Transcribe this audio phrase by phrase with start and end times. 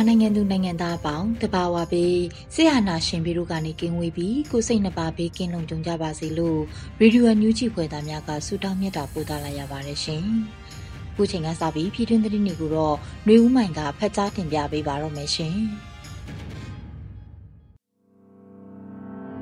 [0.00, 2.20] မြန်မာနိုင်ငံသူနိုင်ငံသားအပေါင်းတဘာဝပေး
[2.54, 6.60] ဆရာနာရှင်ပြီးတို့ကနေကင်းဝေးပြီးကိုစိတ်နှပါဘေးကင်းလုံခြုံကြပါစေလို့
[7.00, 10.24] ရေဒီယိုအန်ယူဂျီဖွယ်သားများကဆုတောင်းမြတ်တာပို့သလာရပါတယ်ရှင်။
[11.16, 15.56] ခုချိန်ကစပြီးပြည်တွင်းသတင်းတွေကိုတော့ຫນွေဦးမိုင်ကဖတ်ကြားတင်ပြပေးပါတော့မယ်ရှင်။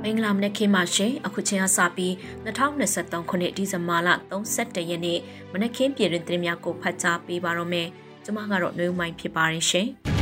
[0.03, 2.13] မင်္ဂလာမနက်ခင်းပါရှင်အခုချိန်ကစပြီး
[2.45, 4.09] 2023ခုနှစ်ဒီဇင်ဘာလ
[4.49, 5.19] 31ရက်နေ့
[5.53, 7.89] မနက်ခင်းပြည်တွင်သတင်းများကိုဖတ်ကြားပေးပါတော့မယ်
[8.25, 10.18] ကျွန်မကတော့နှွေးမိုင်းဖြစ်ပါတယ်ရှင်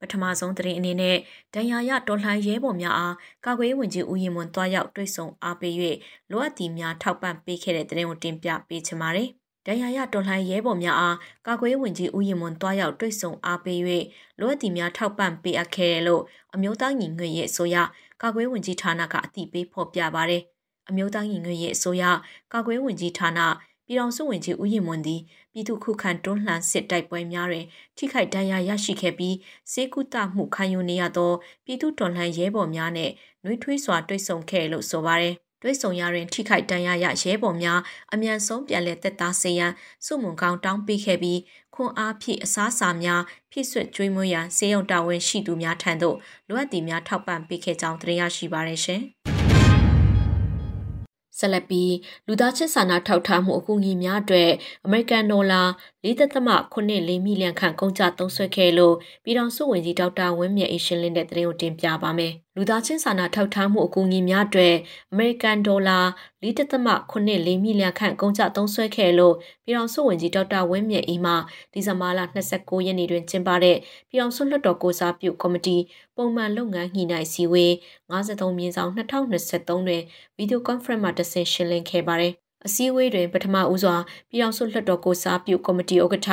[0.00, 1.16] ပထမဆုံးသတင်းအနေနဲ့
[1.54, 3.14] ဒဏ်ရာရတော်လှန်ရဲဘော်များအား
[3.46, 5.74] ကာကွယ်ဝင်ကြီးဦးရင်မွန်တွားရောက်တွေ့ဆုံအားပေး၍
[6.30, 9.28] လိုအပ်သည့်များထောက်ပံ့ပေးခဲ့တဲ့သတင်းကိုတင်ပြပေးချင်ပါတယ်။
[9.66, 13.80] ဒဏ်ရာရတော်လှန်ရဲဘော်များအားကာကွယ်ဝင်ကြီးဦးရင်မွန်တွားရောက်တွေ့ဆုံအားပေး၍
[14.38, 16.22] လိုအပ်သည့်များထောက်ပံ့ပေးအပ်ခဲ့တယ်လို့
[16.54, 17.76] အမျိုးသားညီညွတ်ရေးအစိုးရ
[18.22, 20.42] ကာကွယ်ဝင်ကြီးဌာနကအသိပေးဖော်ပြပါတယ်။
[20.88, 22.04] အမျိုးသားညီညွတ်ရေးအစိုးရ
[22.52, 23.40] ကာကွယ်ဝင်ကြီးဌာန
[23.90, 25.20] ပြည်ထောင်စုဝင်ကြီးဦးရင်မွန်သည်
[25.52, 27.66] ပြည်သူခုခံတွန်းလှန်စစ်တိုက်ပွဲများတွင်
[27.96, 29.36] ထိခိုက်ဒဏ်ရာရရှိခဲ့ပြီး
[29.72, 31.32] စေကုတမှုခံယူနေရသော
[31.64, 33.10] ပြည်သူတော်လှန်ရဲဘော်များနဲ့
[33.44, 37.80] နှွေးထွေးစွာတွေ့ဆုံခဲ့လို့ဆိုပါတယ်။တွေ့ဆုံရရင်ထိခိုက်ဒဏ်ရာရရဲဘော်များ
[38.12, 39.72] အမြန်ဆုံးပြန်လည်သက်သာစေရန်
[40.06, 41.40] စုမုံကောင်းတောင်းပေးခဲ့ပြီး
[41.74, 46.16] ခွန်အားဖြည့်အစားအစာများဖြည့်ဆွတ်ကျွေးမွေးရန်စေယုံတာဝန်ရှိသူများထံသို့
[46.48, 49.02] လိုအပ်သည်များထောက်ပံ့ပေးခဲ့ကြောင်းသိရရှိပါရရှင်။
[51.40, 51.92] ဆက်လက်ပြီး
[52.26, 54.50] လူသားချင်းစာနာထောက်ထားမှုအကူအညီများအတွက်
[54.84, 55.62] အမေရိကန်ဒေါ်လာ
[56.04, 58.94] 4.84မီလီယံခန့်ကုန်ကျသုံးစွဲခဲ့လို့
[59.24, 64.74] ပြည်ထောင်စုဝန်ကြီးဒေါက်တာဝင်းမြတ်အေးရှင်းလင်းတဲ့သတင်းကိုတင်ပြပါမယ်။လူသားချင်းစာနာထောက်ထားမှုအကူအညီများအတွက်
[65.12, 65.98] အမေရိကန်ဒေါ်လာ
[66.42, 69.34] 4.84မီလီယံခန့်ကုန်ကျသုံးစွဲခဲ့လို့
[69.64, 71.32] ပြည်ထောင်စုဝန်ကြီးဒေါက်တာဝင်းမြတ်အေးမှ
[71.72, 73.76] ဒီဇင်ဘာလ29ရက်နေ့တွင်ကျင်းပတဲ့
[74.08, 75.76] ပြည်ထောင်စုလွှတ်တော်ကိုစားပြုကော်မတီ
[76.16, 77.72] ပုံမှန်လုပ်ငန်းညှိနှိုင်းစည်းဝေး
[78.12, 80.02] 53မြင်းဆောင်2023တွင်
[80.36, 82.34] ဗီဒီယိုကွန်ဖရင့်မှာတဆင့်ရှင်းလင်းခဲ့ပါတယ်။
[82.66, 83.96] အစည်းအဝေးတွင်ပထမဦးစွာ
[84.30, 86.28] ပြည်အောင်စုလွှတ်တော်ကိုစားပြုကော်မတီဥက္ကဋ္ဌ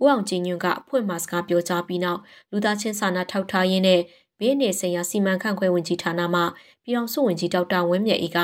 [0.00, 2.20] ဦးအောင်ကြည်ညွန့်ကအဖွဲ့မှစကားပြောကြားပြီးနောက်
[2.50, 4.00] လူသားချင်းစာနာထောက်ထားရေးနဲ့
[4.38, 6.42] ဘေးနေဆိုင်ရာစီမံခန့်ခွဲဝင်ကြီးဌာနမှ
[6.84, 8.38] ပြည်အောင်စုဝင်ကြီးဒေါက်တာဝင်းမြတ်အေးက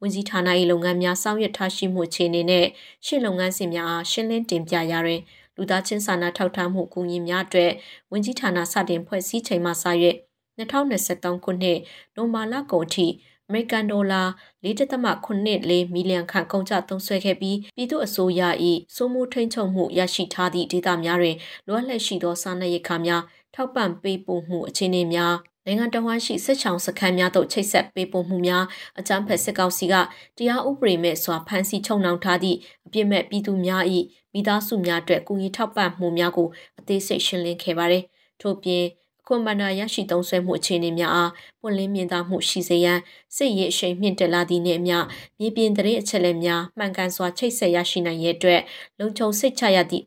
[0.00, 2.66] ဝင်ကြီးဌာန၏လုပ်ငန်းများဆောင်ရွက်ထားရှိမှုအခြေအနေနဲ့
[3.06, 5.20] ရှင်းလုပ်ငန်းစဉ်များအားရှင်းလင်းတင်ပြရာတွင်
[5.56, 7.72] လူသားချင်းစာနာထောက်ထားမှုအကူအညီများအတွက်
[8.12, 9.84] ဝင်ကြီးဌာနစတင်ဖွဲ့စည်းချိန်မှစ၍
[10.58, 11.78] 2023ခုနှစ်
[12.16, 13.06] နိုမာလကုန်အထိ
[13.48, 14.22] အမေရိကန်ဒေါ်လာ
[14.64, 18.42] 4.84မီလီယံခန့်ကုန်ကျသုံးစွဲခဲ့ပြီးပြည်သူ့အစိုးရ၏
[18.94, 23.22] စိုးမိုးထိန်ချုပ်မှုရရှိထားသည့်ဒေသများတွင်လိုအပ်လက်ရှိသောစားနပ်ရိက္ခာများ
[23.54, 25.34] ထောက်ပံ့ပေးပို့မှုအခြေအနေများ
[25.66, 28.64] နိုင်ငံတော်ဝန်ရှိစစ်ချောင်းစခန်းများသို့ချိတ်ဆက်ပေးပို့မှုများ
[28.98, 29.94] အကြမ်းဖက်စစ်ကောင်စီက
[30.38, 33.82] တရားဥပဒေမဲ့စွာဖမ်းဆီးချုပ်နှောင်ထားသည့်အပြစ်မဲ့ပြည်သူများ၏
[34.34, 38.02] မိသားစုများအတွက်ကူညီထောက်ပံ့မှုများကိုအသေးစိတ်ရှင်းလင်းခဲ့ပါတယ်။
[38.40, 38.84] ထို့ပြင်
[39.26, 41.30] ခွန်မနာရရှိသုံးဆွဲမှုအခြေအနေများအား
[41.60, 42.98] ပွင့်လင်းမြင်သာမှုရှိစေရန်
[43.36, 44.98] စစ်ရေးအရှိန်မြင့်တက်လာသည့်နှင့်အမျှ
[45.38, 48.60] မြေပြင်တရေအချက်လက်များမှန်ကန်စွာချိတ်ဆက်ရရှိနိုင်ရဲ့အတွက်
[48.98, 50.04] လုံခြုံစိတ်ချရသည့်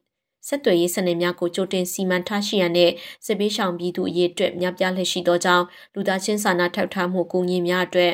[0.48, 2.92] ဆက်သွယ်ရေးစနစ်များကိုကြိုတင်စီမံထားရှိရန်နဲ့
[3.26, 8.14] စစ်ပေးဆောင်ပြည်သူအရေးအတွက်များပြားလည်ရှိသောကြောင့်လူသားချင်းစာနာထောက်ထားမှုကူညီများအတွက်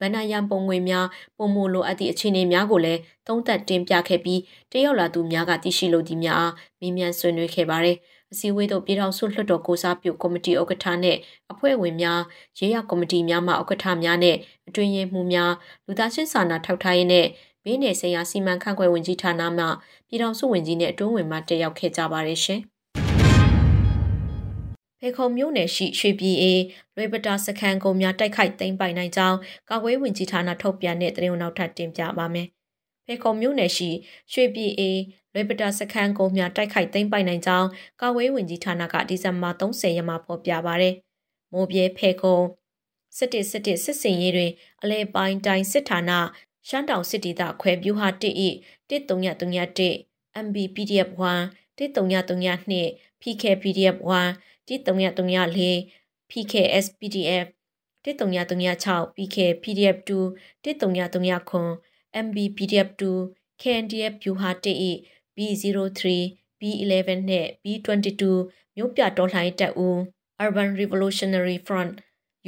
[0.00, 1.06] ဗန္နာယံပုံငွေများ
[1.38, 4.40] ပုံမလိုအပ်သည့်အခြေအနေများကိုလည်းသုံးသပ်တင်ပြခဲ့ပြီး
[4.72, 7.96] တရောက်လာသူများကသိရှိလိုသည့်များအားမေးမြန်းဆွေးနွေးခဲ့ပါတယ်။
[8.32, 11.16] အစည်းအဝေးသို့ပြည်ထောင်စုလွှတ်တော်ကိုစားပြုကော်မတီဥက္ကဋ္ဌနဲ့
[11.52, 12.20] အဖွဲ့ဝင်များ
[12.58, 14.36] ရေးရကော်မတီများမှဥက္ကဋ္ဌများနဲ့
[14.68, 15.52] အတွင်းရေးမှူးများ
[15.86, 17.26] လူသားချင်းစာနာထောက်ထားရေးနဲ့
[17.64, 19.64] ဘေးနယ်ဆိုင်ရာစီမံခန့်ခွဲဝင်ကြီးဌာနမှ
[20.08, 22.60] ပြည်ထောင်စုဝင်ကြီးနဲ့အတွင်းဝင်မှတက်ရောက်ခဲ့ကြပါတယ်ရှင်။
[25.00, 26.62] ဖေခုံမြို့နယ်ရှိရွှေပြည်အေး
[26.96, 29.38] လွေပတာစခန်းကုန်းများတိုက်ခိုက်သိမ်းပိုင်နိုင်ကြောင်း
[29.70, 32.48] ကာကွယ်ဝင်ကြီးဌာနထုတ်ပြန်တဲ့သတင်းနောက်ထပ်တင်ပြပါမယ်။
[33.10, 33.90] ဖေခုံမြို့နယ်ရှိ
[34.32, 34.90] ရွှေပြည်အေ
[35.34, 37.68] လွေပတာစခန်းကုန်းများတိုက်ခိုက်သိမ်းပိုက်နိုင်ကြောင်း
[38.00, 40.94] ကာဝေးဝန်ကြီးဌာနကဒီဇင်ဘာ30ရက်မှာဖော်ပြပါရယ်။
[41.52, 42.38] မိုးပြဲဖေခုံ
[43.16, 44.52] စစ်တစ်စစ်တစ်စစ်စင်ရေးတွင်
[44.82, 46.10] အလဲပိုင်းတိုင်းစစ်ဌာန
[46.68, 48.22] ရှမ်းတောင်စစ်ဒေသခွဲပြူဟာ1
[48.88, 52.84] 13331 MB PDF 1 13332
[53.22, 57.46] PK PDF 1 13334 PKS PDF
[58.04, 60.34] 13336 PK PDF 2
[60.64, 61.89] 13339
[62.26, 63.02] MBPDF2
[63.60, 66.00] KNDF ဖြူဟာ1 B03
[66.60, 68.22] B11 နဲ့ B22
[68.76, 69.98] မြို့ပြတော်လှန်ရေးတပ်ဦး
[70.44, 71.92] Urban Revolutionary Front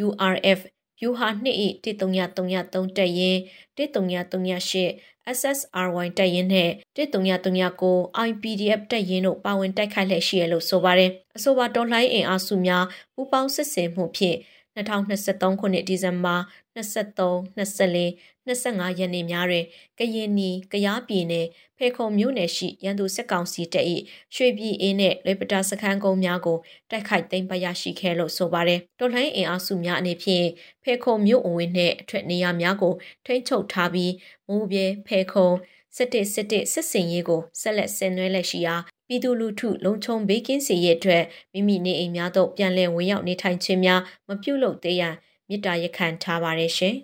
[0.06, 0.60] URF
[0.98, 1.46] ဖြူဟာ2
[1.84, 3.40] 13333တပ်ရင်း
[3.76, 4.90] 13338
[5.38, 14.38] SSRY တပ်ရင်းနဲ့13339 IPDF တပ်ရင်းတို့ပါဝင်တိုက်ခိုက်လက်ရှိရလို့ဆိုပါတယ်အဆိုပါတော်လှန်ရေးအင်အားစုများပူးပေါင်းစစ်ဆင်မှုဖြင့်
[14.76, 16.36] 2023ခုနှစ်ဒီဇင်ဘာ
[16.74, 18.06] 23 24
[18.46, 19.64] 25ရက်နေ့များတွင်
[19.98, 21.46] ကရင်နီကရားပြည်နယ်
[21.78, 23.86] ဖေခုံမြို့နယ်ရှိရန်သူစစ်ကောင်စီတပ်၏
[24.34, 26.58] ရွှေပြည်အင်းနှင့်လေပတာစခန်းကုန်းများကို
[26.90, 30.46] တိုက်ခိုက်သိမ်းပိုက်ရရှိခဲ့လို့ဆိုပါတယ်။တော်လှန်ရေးအင်အားစုများအနေဖြင့်
[30.82, 32.94] ဖေခုံမြို့အဝင်နှင့်အထက်နေရာများကို
[33.26, 34.12] ထိန်းချုပ်ထားပြီး
[34.48, 35.50] မူပြဲဖေခုံ
[35.96, 38.74] စစ်တစ်စစ်တစ်စစ်စင်ရေးကိုဆက်လက်ဆင်နွှဲလက်ရှိရာ
[39.12, 45.14] ပြည်သူလူထုလုံခြုံဘေးကင်းစေရတဲ့မိမိနေအိမ်များသို့ပြန်လည်ဝင်ရောက်နေထိုင်ခြင်းများမပြုလုပ်သေးရန်
[45.48, 46.94] မြစ်တာရက်ခံထားပါတယ်ရှင်။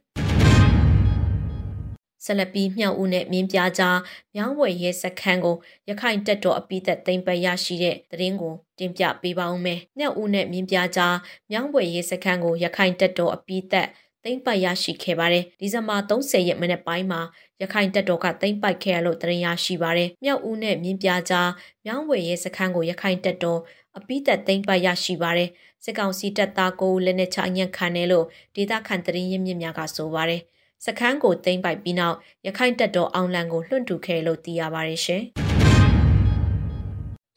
[2.24, 3.98] ဆလပီမြောက်ဦးနဲ့မင်းပြကြား
[4.34, 5.56] မြောင်းဝယ်ရဲစခန်းကို
[5.88, 11.16] ရခိုင်တပ်တော်အပိသက်သိမ်းပရရှိတဲ့သတင်းကိုတင်ပြပေးပါဦးမယ်။မြောက်ဦးနဲ့မင်းပြကြား
[11.50, 13.88] မြောင်းဝယ်ရဲစခန်းကိုရခိုင်တပ်တော်အပိသက်
[14.28, 17.20] သိမ်းပိုက်ရရှိခဲ့ပါတယ်။ဒီဇင်ဘာ30ရက်မနေ့ပိုင်းမှာ
[17.62, 21.50] ရခိုင်တပ်တော်ကသိမ်းပိုက်ခဲ့ရလို့သတင်းရရှိပါတယ်။မြောက်ဦးနဲ့မြင်းပြကြား
[21.84, 23.60] မြောင်းဝယ်ရဲစခန်းကိုရခိုင်တပ်တော်
[23.96, 25.48] အပိသက်သိမ်းပိုက်ရရှိပါတယ်။
[25.84, 28.26] စစ်ကောင်စီတပ်သားကိုလက်နက်ချအညံ့ခံတယ်လို့
[28.56, 30.40] ဒေသခံသတင်းရင်းမြစ်များကဆိုပါတယ်။
[30.86, 32.16] စခန်းကိုသိမ်းပိုက်ပြီးနောက်
[32.46, 35.24] ရခိုင်တပ်တော်အောင်လန်ကိုလွှင့်တူခဲ့လို့သိရပါတယ်ရှင်။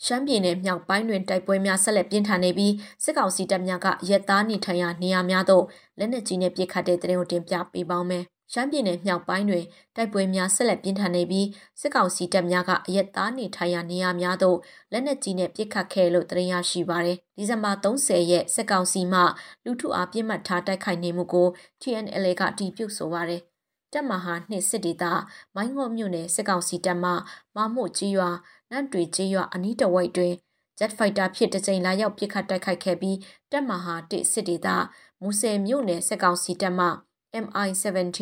[0.05, 5.65] ရှမ်းပြည်နယ်မြောက်ပိုင်းတွင်တိုက်ပွဲများဆက်လက်ပြင်းထန်နေပြီးစစ်ကောင်စီတပ်များကရက်သားနေထိုင်ရာနေရာများသို့
[5.99, 9.65] လက်နက်ကြီးနဲ့ပစ်ခတ်တဲ့တဲ့ရင်ကိုတင်ပြပေးပါောင်းမယ်။ရှမ်းပြည်နယ်မြောက်ပိုင်းတွင်
[9.95, 11.47] တိုက်ပွဲများဆက်လက်ပြင်းထန်နေပြီး
[11.81, 14.57] စစ်ကောင်စီတပ်များကအရက်သားနေထိုင်ရာနေရာများသို့
[14.91, 19.21] လက်နက်ကြီးနဲ့ပစ်ခတ်ခဲ့လို့သိရရှိပါသည်။ဒီဇင်ဘာ30ရက်စစ်ကောင်စီမှ
[19.65, 21.47] လူထုအားပြစ်မှတ်ထားတိုက်ခိုက်နေမှုကို
[21.81, 23.41] TNL ကတီးပြုတ်ဆိုပါသည်။
[23.93, 25.03] တပ်မဟာနှစ်စစ်ဒေသ
[25.55, 27.11] မိုင်းငေါ့မြို့နယ်စစ်ကောင်စီတပ်မှ
[27.55, 28.29] မမို့ကြီးရွာ
[28.71, 30.33] နန့်တွေကြီးရွာအနီးတဝိုက်တွင်
[30.79, 33.17] Jet Fighter ဖြစ်တစ်ကြိမ်လာရောက်ပစ်ခတ်တိုက်ခိုက်ခဲ့ပြီး
[33.51, 34.67] တပ်မဟာတစ်စစ်ဒေသ
[35.21, 36.87] မူဆယ်မြို့နယ်စစ်ကောင်စီတပ်မှ
[37.45, 38.19] MI-17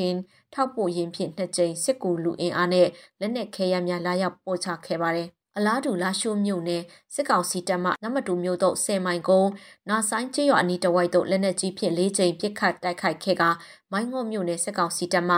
[0.53, 2.87] ထောက်ပို့ရင်ဖြင့်နှစ်ကြိမ်စစ်ကူလူအင်အားနဲ့
[3.19, 9.49] လက်နက်ခဲယမ်းများလာရောက်ပို့ချခဲ့ပါတယ်။ အလားတူလာရှိုးမြို့နယ်စစ်ကောင်စီတပ်မှနမတူမြို့သို့10မိုင်ကုန်း
[9.89, 13.43] နာဆိုင်ကျေးရွာအနီးတဝိုက်သို့လက်နက်ကြီးဖြင့်၄ကြိမ်ပစ်ခတ်တိုက်ခိုက်ခဲ့က
[13.91, 15.37] မိုင်းငုံမြို့နယ်စစ်ကောင်စီတပ်မှ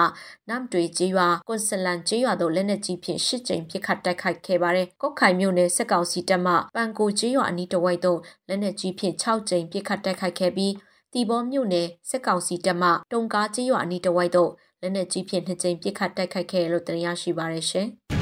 [0.50, 8.20] နမ်တွေကျေးရွာကွန်ဆလန်ကျေးရွာသို့လက်နက်ကြီးဖြင့်၈ကြိမ်ပစ်ခတ်တိုက်ခိုက်ခဲ့ပါတယ်။ကုတ်ခိုင်မြို့နယ်စစ်ကောင်စီတပ်မှပန်ကိုကျေးရွာအနီးတဝိုက်သို့
[8.50, 10.74] လက်နက်ကြီးဖြင့်၆ကြိမ်ပစ်ခတ်တိုက်ခိုက်ခဲ့ပြီး
[11.14, 17.90] တီဘောမြို့နယ်စစ်ကောင်စီတပ်မှတုံကားကြီးရွာအနီးတစ်ဝိုက်သို့လက်နက်ကြီးဖြင့်နှစ်ကြိမ်ပစ်ခတ်တိုက်ခိုက်ခဲ့လို့တင်ရရှိပါရရှင်။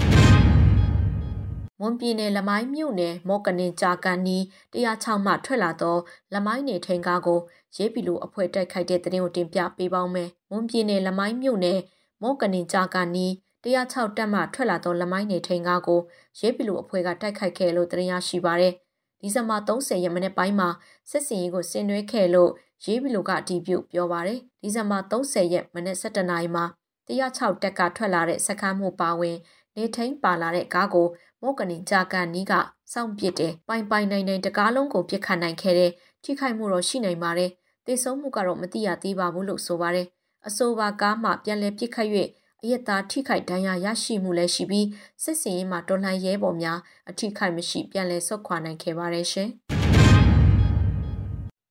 [1.82, 4.38] မွန်ပြည်နယ်လမိုင်းမြို့နယ်မော့ကနင်ကြာကန်နီ
[4.76, 5.98] 106မှထွက်လာသော
[6.34, 7.40] လမိုင်းနေထိန်ကားကို
[7.76, 11.80] ရေးပီလိုအဖွဲ့တိုက်ခိုက်တဲ့တဲ့ရင်ကိုတင်ပြပေးပါောင်းမယ်။မွန်ပြည်နယ်လမိုင်းမြို့နယ်
[12.22, 13.28] မော့ကနင်ကြာကန်နီ
[13.66, 16.00] 106တက်မှထွက်လာသောလမိုင်းနေထိန်ကားကို
[16.40, 18.74] ရေးပီလိုအဖွဲ့ကတိုက်ခိုက်ခဲ့လို့တင်ရရှိပါရယ်။
[19.22, 20.70] ဒီဇင်ဘာ30ရက်မနေ့ပိုင်းမှာ
[21.10, 22.52] စစ်စင်ရေးကိုဆင်နွှဲခဲ့လို့
[22.86, 26.66] ရေးဘီလိုကအတီးပြုတ်ပြောပါတယ်ဒီဇင်ဘာ30ရက်မနေ့17နာရီမှာ
[27.10, 29.38] 106တက်ကထွက်လာတဲ့စခန်းမှုပါဝင်
[29.76, 31.08] နေထိန်ပါလာတဲ့ကားကို
[31.42, 32.54] မော့ကနင်ဂျာကန်နီးက
[32.94, 35.92] စောင့်ပစ်တယ်ပိုင်ပိုင်နိုင်နိုင်တကားလုံးကိုပြစ်ခတ်နိုင်ခဲ့တဲ့
[36.24, 37.52] ထိခိုက်မှုတော့ရှိနိုင်ပါတယ်
[37.86, 40.08] တေဆုံးမှုကတော့မသိရသေးပါဘူးလို့ဆိုပါတယ်
[40.48, 42.10] အဆိုပါကားမှပြန်လည်ပြစ်ခတ်၍
[42.64, 44.88] အယက်သားထိခိုက်ဒဏ်ရာရရှိမှုလည်းရှိပြီး
[45.24, 46.80] စစ်စင်ရေးမှာတော်လှန်ရဲဘော်များ
[47.10, 49.50] အထိခိုက်မရှိပြန်လည်ဆုတ်ခွာနိုင်ခဲ့ပါတယ်ရှင်။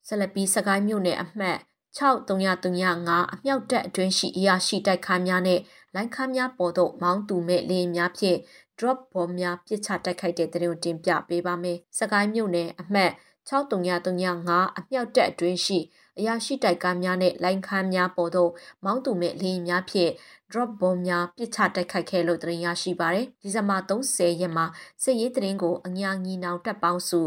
[0.06, 1.58] ဆက်လက်ပြီးစကိုင်းမြို့နယ်အမှတ်
[1.98, 5.60] 6335အမြောက်တပ်အတွင်းရှိအရာရှိတိုက်ခါများနဲ့
[5.94, 8.38] လိုင်းခါများပေါ်သို့မောင်းသူမဲ့လေယာဉ်များဖြင့်
[8.78, 13.12] drop bomb များပစ်ချတိုက်ခိုက်တဲ့တဲ့တွင်တင်ပြပေးပါမယ်။စကိုင်းမြို့နယ်အမှတ်
[13.48, 15.78] 6335အမြောက်တပ်အတွင်းရှိ
[16.18, 18.50] အရာရှိတိုက်ကားများနဲ့လိုင်းခါများပေါ်သို့
[18.84, 20.12] မောင်းသူမဲ့လေယာဉ်များဖြင့်
[20.50, 24.66] drop bomb များပစ်ချတိုက်ခိုက်ခဲ့လို့တင်ရရှိပါရယ်။ဒီဇင်ဘာ30ရက်မှာ
[25.02, 27.20] စစ်ရေးတရင်ကိုအညာညီနောင်တပ်ပေါင်းစု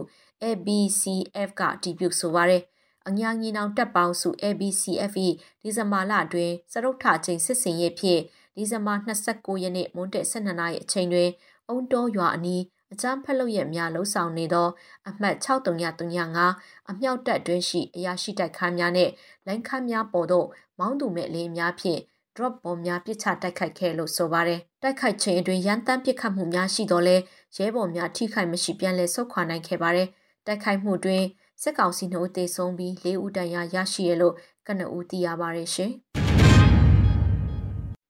[0.43, 2.63] ABCF ကတည်ပြုဆိုပါရယ်
[3.09, 5.13] အညာညီနောင်တပ်ပေါင်းစု ABCF
[5.61, 8.21] ၏ဒီဇင်ဘာလအတွင်းစရုပ်ထချိန်စစ်စင်ရေးဖြင့်
[8.55, 11.29] ဒီဇင်ဘာ29ရက်နေ့မွန်းတက်12နာရီအချိန်တွင်
[11.67, 12.61] အုံတောရွာအနီး
[12.93, 14.67] အကြမ်းဖက်လုပ်ရများလှုံ့ဆော်နေသော
[15.09, 19.11] အမှတ်6335အမြောက်တပ်တွင်းရှိအရာရှိတိုက်ခန်းများနှင့်
[19.47, 20.47] လိုင်းခန်းများပေါ်သို့
[20.79, 21.99] မောင်းသူမဲ့လေးများဖြင့်
[22.35, 27.15] drop bomb များပစ်ချတိုက်ခိုက်ခဲ့လို့ဆိုပါတယ်။တိုက်ခိုက်ခြင်းအတွင်းရန်တမ်းပစ်ခတ်မှုများရှိတော့လဲ
[27.57, 30.07] ရဲဘော်များထိခိုက်မရှိပြန်လည်ဆုတ်ခွာနိုင်ခဲ့ပါတယ်။
[30.47, 31.23] တိုက်ခိုက်မှုတွင်
[31.61, 34.35] စစ်ကောင်စီနှုတ်တေဆုံးပြီး၄ဦးတန်ရာရရှိရလို့
[34.67, 35.93] ကနဦးသိရပါတယ်ရှင်။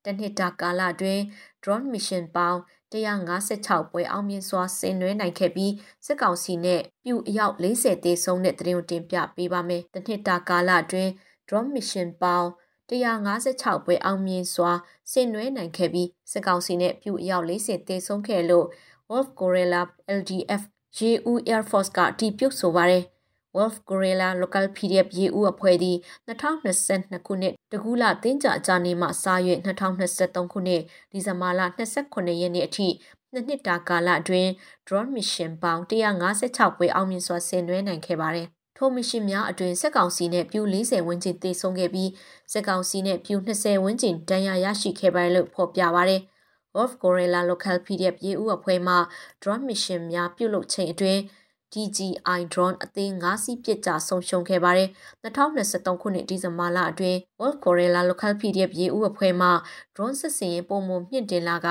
[0.04, 1.22] တနှစ်တာကာလအတွင်း
[1.62, 2.58] drone mission ပေါင်း
[2.92, 5.72] 156ပွဲအောင်မြင်စွာဆင်နွှဲနိုင်ခဲ့ပြီး
[6.06, 11.10] စစ်ကောင်စီနဲ့ပြူအယောက်40တေဆုံးတဲ့တရင်ကိုတင်ပြပေးပါမယ်။တနှစ်တာကာလအတွင်း
[11.48, 12.48] drone mission ပေါင်း
[12.90, 14.72] 156ပွဲအောင်မြင်စွာ
[15.12, 18.66] ဆင်နွှဲနိုင်ခဲ့ပြီးစစ်ကောင်စီနဲ့ပြူအယောက်40တေဆုံးခဲ့လို့
[19.08, 19.82] Wolf Gorilla
[20.18, 20.62] LDF
[20.98, 23.04] ရေဦး Air Force ကအတည်ပြုဆိုပါတယ်။
[23.56, 25.96] Wolf Gorilla Local PDF ရေဦးအဖွဲ့သည်
[26.28, 30.82] 2022ခုနှစ်တကူးလတင်းကြအကြနေမှစာရွက်2023ခုနှစ်
[31.12, 32.88] ဒီဇင်ဘာလ29ရက်နေ့အထိ
[33.32, 34.50] နှစ်နှစ်တာကာလအတွင်း
[34.86, 42.10] drone mission ပေါင်း156ပွဲအောင်မြင်စွာဆင်နွှဲနိုင်ခဲ့ပါတယ်။ထိုမရှင်များအတွင်စက်ကောင်စီနဲ့ပြူ40ဝန်းကျင်တည်ဆုံခဲ့ပြီး
[42.52, 46.22] စက်ကောင်စီနဲ့ပြူ20ဝန်းကျင်တန်ရာရရှိခဲ့ပါတယ်လို့ဖော်ပြပါရယ်။
[46.74, 48.94] Wolf Gorilla Local PDF ရေဦးအဖွဲ့မှ
[49.42, 51.20] drone mission များပြုလုပ်ချိန်အတွင်း
[51.72, 54.88] DJI drone အသင်း၅စီးပြစ်ကျဆုံးရှုံးခဲ့ပါတယ်။
[55.24, 59.48] 2023ခုနှစ်ဒီဇင်ဘာလအတွင်း World Gorilla Local PDF ရေဦးအဖွဲ့မှ
[59.94, 61.68] drone စစ်စင်ရေးပုံမှန်မြင့်တင်လာက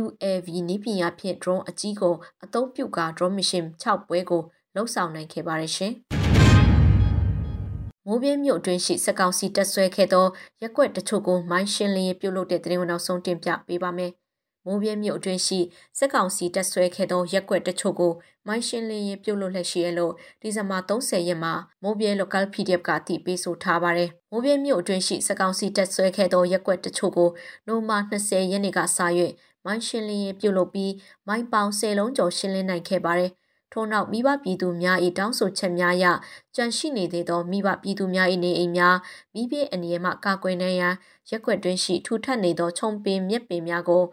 [0.00, 4.42] UAV နည်းပညာဖြင့် drone အကြီးကိုအသုံးပြုကာ drone mission 6ပွဲကို
[4.74, 5.94] လှုပ်ဆောင်နိုင်ခဲ့ပါတယ်ရှင်။
[8.06, 10.26] မိုးပြင်းမြို့အတွင်းရှိစက်ကောင်စီတက်ဆွဲခဲ့သော
[10.62, 14.10] ရက်ွက်တချို့ကိုမိုင်းရှင်းလင်းရေးပြုလုပ်တဲ့တဲ့ရင်နောက်ဆုံးတင်ပြပေးပါမယ်
[14.66, 15.58] မိုးပြင်းမြို့အတွင်းရှိ
[15.98, 18.12] စက်ကောင်စီတက်ဆွဲခဲ့သောရက်ွက်တချို့ကို
[18.46, 21.52] မိုင်းရှင်းလင်းရေးပြုလုပ်လက်ရှိရလို့ဒီဇင်ဘာ30ရက်မှာ
[21.82, 27.30] မိုးပြင်း local PDF ကတည်ပေးဆိုထားပါတယ်။မိုးပြင်းမြို့အတွင်းရှိစက်ကောင်စီတက်ဆွဲခဲ့သောရက်ွက်တချို့ကို
[27.68, 28.98] နိုမာ20ရက်နေ့ကစ၍
[29.64, 30.92] မိုင်းရှင်းလင်းရေးပြုလုပ်ပြီး
[31.26, 33.30] မိုင်းပေါင်း10လုံးကျော်ရှင်းလင်းနိုင်ခဲ့ပါတယ်။
[33.72, 36.06] ထို့နောက်မိဘပြည်သူများ၏တောင်းဆိုချက်များအရ
[36.56, 38.96] ကြန့်ရှိနေသေးသောမိဘပြည်သူများ၏နေအိမ်များ
[39.34, 40.94] မိဘအနေနဲ့မှကာကွယ်နိုင်ရန်
[41.30, 44.04] ရက်ွက်တွင်းရှိထူထပ်နေသောခြုံပင်မြက်ပင်များကို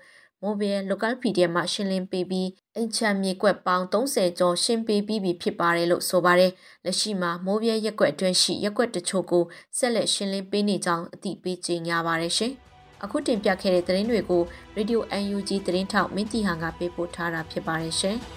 [0.43, 6.51] မိုဘယ် local PDF မှရှင်းလင်းပေးပြီးအိမ်ချမ်းမြေကွက်ပေါင်း30ကျော်ရှင်းပေးပြီးပြီဖြစ်ပါတယ်လို့ဆိုပါတယ်။
[6.85, 9.43] လက်ရှိမှာမိုးပြဲရက်ကွက်အတွင်းရှိရက်ကွက်တချို့ကို
[9.77, 12.51] ဆက်လက်ရှင်းလင်းပေးနေကြောင်းအသိပေးကြေညာပါတယ်ရှင်။
[13.03, 14.43] အခုတင်ပြခဲ့တဲ့သတင်းတွေကို
[14.77, 14.99] Radio
[15.35, 18.17] UNG သတင်းထောက်မင်းတီဟန်ကပေးပို့ထားတာဖြစ်ပါတယ်ရှင်။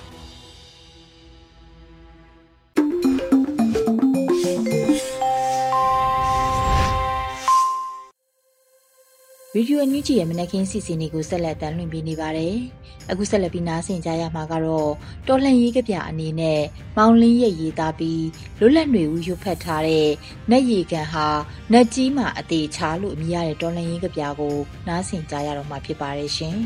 [9.55, 12.57] ရေဒီယိုအန်ယူဂျီရဲ့မနက်ခင်းစီစဉ်တွေကိုဆက်လက်တင်ပြနေပါတယ်။
[13.11, 14.91] အခုဆက်လက်ပြီးနားဆင်ကြရမှာကတော့
[15.29, 16.61] တော်လှန်ရေးကပြအနေနဲ့
[16.97, 18.25] မောင်လင်းရဲ့ရေးသားပြီး
[18.59, 20.09] လွတ်လပ်နေဦးရွတ်ဖတ်ထားတဲ့
[20.51, 21.27] နတ်ရီကန်ဟာ
[21.73, 24.57] နတ်ကြီးမှာအသေးချာလို့အမည်ရတဲ့တော်လှန်ရေးကပြကို
[24.89, 26.57] နားဆင်ကြရတော့မှာဖြစ်ပါတယ်ရှင်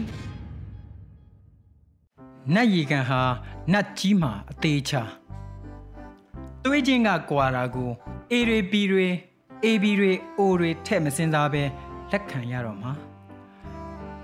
[2.54, 3.20] ။နတ်ရီကန်ဟာ
[3.72, 5.02] နတ်ကြီးမှာအသေးချာ
[6.64, 7.90] တွေးချင်းကကွာတာကို
[8.30, 9.08] အေရီပီတွေ
[9.64, 11.62] အေဘီတွေအိုတွေထဲ့မစင်စားပဲ
[12.10, 12.92] လက်ခံရတော့မှာ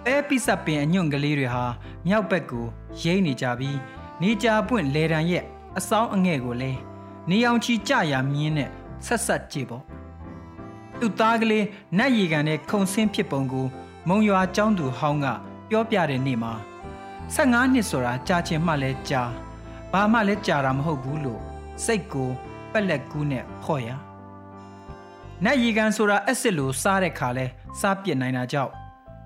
[0.06, 1.64] အဲပိစပင်အညွန့်ကလေးတွေဟာ
[2.06, 2.66] မြောက်ဘက်ကို
[3.02, 3.78] ရိမ့်နေကြပြီး
[4.22, 5.44] နေကြပွင့်လေတံရဲ့
[5.78, 6.72] အဆောင်အငဲ့ကိုလဲ
[7.30, 8.70] နေအောင်ချီကြရမြင်းနဲ့
[9.06, 9.84] ဆက်ဆက်ကြည့်ပေါ့
[11.00, 11.66] သူ့သားကလေး
[11.98, 13.66] နတ်ရီကန်နဲ့ခုံဆင်းဖြစ်ပုံကို
[14.08, 15.26] မုံရွာကျောင်းသူဟောင်းက
[15.68, 16.52] ပြောပြတဲ့နေ့မှာ
[17.34, 19.22] 15နှစ်ဆိုတာကြာချင်မှလဲကြာ
[19.92, 21.40] ဘာမှလဲကြာတာမဟုတ်ဘူးလို့
[21.84, 22.30] စိတ်ကို
[22.72, 23.88] ပက်လက်ကူးနဲ့ဖော့ရ
[25.43, 27.45] နတ်ရီကန်ဆိုတာအက်စစ်လိုစားတဲ့ခါလဲ
[27.79, 28.71] စားပစ်နိုင်တာကြောင့်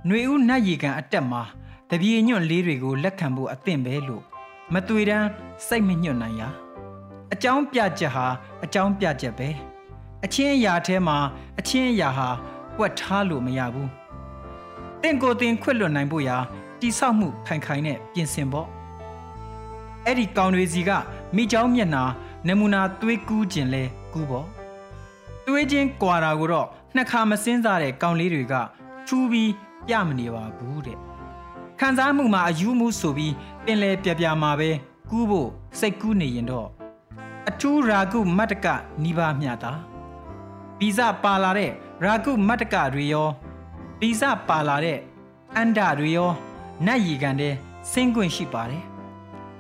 [0.05, 1.41] ຫນွေဦးနတ်ရီကန်အတက်မှာ
[1.89, 4.23] တပြေညွန့်လေးတွေကိုလက်ခံဖို့အသင့်ပဲလို့
[4.73, 5.27] မတွေ့တန်း
[5.67, 6.41] စိတ်မညွတ်နိုင်ရ
[7.33, 8.25] အကြောင်းပြချက်ဟာ
[8.63, 9.49] အကြောင်းပြချက်ပဲ
[10.25, 11.17] အချင်းအရာထဲမှာ
[11.59, 12.29] အချင်းအရာဟာ
[12.77, 13.89] ပွက်ထားလို့မရဘူး
[15.01, 16.38] တင့်ကိုတင်ခွတ်လွတ်နိုင်ဖို့ရာ
[16.79, 18.67] တိဆောက်မှုခိုင်ခိုင်နဲ့ပြင်ဆင်ဖို့
[20.05, 20.91] အဲ့ဒီကောင်တွေစီက
[21.35, 22.03] မိเจ้าမျက်နာ
[22.47, 23.83] နမူနာသွေးကူးခြင်းလဲ
[24.13, 24.45] ကူးဖို့
[25.46, 28.54] သွေးချင်းကွာတာကိုတော့နှစ်ခါမစင်းစားတဲ့ကောင်လေးတွေက
[29.06, 29.50] ထူးပြီး
[29.88, 30.98] ပြမနေပါဘူးတဲ့
[31.80, 33.34] ခံစားမှုမှာအယူမှုဆိုပြီး
[33.64, 34.70] ပင်လေပြပြမှာပဲ
[35.10, 35.48] ကူးဖို့
[35.78, 36.68] စိတ်ကူးနေရင်တော့
[37.48, 38.66] အထူးရာကုမတ္တက
[39.02, 39.72] နိဗ္ဗာန်မြတာ
[40.78, 41.70] ဗီဇပါလာတဲ့
[42.04, 43.28] ရာကုမတ္တကတွေရော
[44.00, 44.98] ဗီဇပါလာတဲ့
[45.56, 46.30] အန္တတွေရော
[46.86, 47.54] နတ်ရီကန်တဲ့
[47.90, 48.84] ဆင်းခွင့်ရှိပါတယ်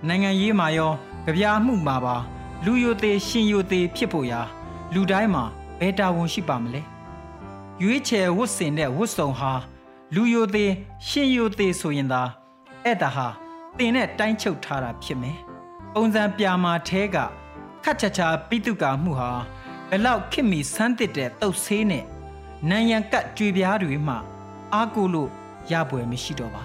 [0.08, 0.92] နိုင်ငံရေးမှာရော
[1.24, 2.16] ကြပြမှုမှာပါ
[2.64, 4.40] လူယိုသေးရှင်ယိုသေးဖြစ်ဖို့ရာ
[4.94, 5.44] လူတိုင်းမှာ
[5.78, 6.82] ဘယ်တာဝန်ရှိပါမလဲ
[7.82, 9.52] ရွေးချယ်ဝတ်ဆင်တဲ့ဝတ်စုံဟာ
[10.14, 10.72] လူယိုသေး
[11.06, 12.22] ရှင်ယိုသေးဆိုရင်သာ
[12.84, 13.28] အဲ့ဒါဟာ
[13.78, 15.38] တင်နဲ့တိုင်းချုပ်ထားတာဖြစ်မယ်
[15.94, 17.16] ပုံစံပြာမာထဲက
[17.84, 19.30] ခတ်ချာချာပိတုကာမှုဟာ
[19.90, 22.04] ဘလောက်ခင်မီဆန်းတစ်တဲ့တုတ်ဆေးနဲ့
[22.70, 24.14] နံရံကတ်ကြွေပြားတွေမှ
[24.74, 25.30] အားကိုလို့
[25.72, 26.62] ရပွဲမရှိတော့ပါ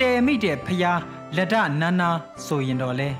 [0.00, 1.00] တဲမိတဲ့ဖျား
[1.36, 2.10] လက်ဒနာနာ
[2.46, 3.10] ဆိုရင်တော့လဲ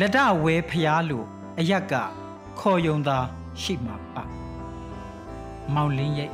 [0.00, 1.26] လက်ဒဝဲဖျားလို့
[1.58, 1.94] အရက်က
[2.58, 3.18] ခေါ်ယုံသာ
[3.62, 4.24] ရှိမှာပါ
[5.74, 6.32] မောင်လင်းရဲ့ရ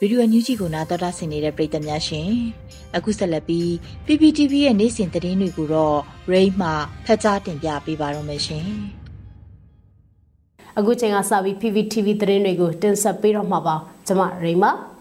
[0.00, 2.30] ရေဒီယိုညူဂျီကိုနာတော်တာဆင်နေတဲ့ပရိသတ်များရှင်
[2.96, 3.68] အခုဆက်လက်ပြီး
[4.06, 5.98] PPTV ရဲ့နေ့စဉ်သတင်းတွေကိုတော့
[6.32, 6.70] ရိမ့်မှ
[7.06, 8.68] ဖတ်ကြားတင်ပြပေးပါတော့မယ်ရှင်
[10.78, 13.76] အခုချိန်ကစပြီး PPTV သတင်းတွေကိုတင်ဆက်ပေးတော့မှာပါ
[14.06, 14.93] ကျွန်မရိမ့်ပါ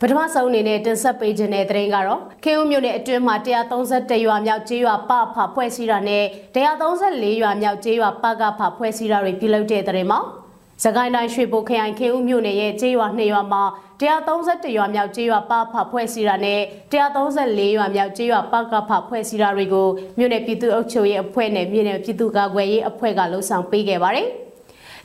[0.00, 6.24] ပထမဆုံးအနေနဲ့တင်ဆက်ပေးခြင်းတဲ့သတင်းကတော့ခေဦးမြို့နယ်အတွင်းမှာ131ရွာမြောက်ကျေးရွာပဖဖွဲ့စည်းတာနဲ့
[6.54, 10.20] 134ရွာမြောက်ကျေးရွာပကဖဖွဲ့စည်းတာတွေပြုလုပ်တဲ့သတင်းမှာ
[10.84, 13.62] စကိုင်းတိုင်းရွှေဘိုခရိုင်ခေဦးမြို့နယ်ရဲ့ကျေးရွာ2ရွာမှာ
[14.00, 16.60] 131ရွာမြောက်ကျေးရွာပဖဖွဲ့စည်းတာနဲ့
[16.92, 24.28] 134ရွာမြောက်ကျေးရွာပကဖဖွဲ့စည်းတာတွေကိုမြို့နယ်ပြည်သူ့အုပ်ချုပ်ရေးအဖွဲ့နဲ့မြို့နယ်ပြည်သူ့ကာကွယ်ရေးအဖွဲ့ကလှုံ့ဆော်ပေးခဲ့ပါတယ်။